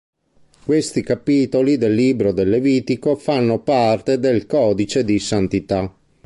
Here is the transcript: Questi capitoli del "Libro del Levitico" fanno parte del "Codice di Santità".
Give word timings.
Questi 0.65 1.03
capitoli 1.03 1.77
del 1.77 1.93
"Libro 1.93 2.31
del 2.31 2.49
Levitico" 2.49 3.15
fanno 3.15 3.59
parte 3.59 4.17
del 4.19 4.47
"Codice 4.47 5.03
di 5.05 5.19
Santità". 5.19 5.95